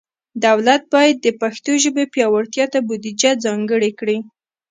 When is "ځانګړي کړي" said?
3.45-4.17